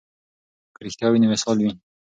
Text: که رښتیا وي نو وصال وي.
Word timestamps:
که 0.75 0.79
رښتیا 0.85 1.07
وي 1.09 1.19
نو 1.21 1.27
وصال 1.31 1.57
وي. 1.59 1.71